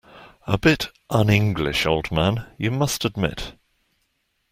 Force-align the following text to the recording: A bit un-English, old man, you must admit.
A 0.47 0.57
bit 0.57 0.89
un-English, 1.11 1.85
old 1.85 2.11
man, 2.11 2.47
you 2.57 2.71
must 2.71 3.05
admit. 3.05 3.53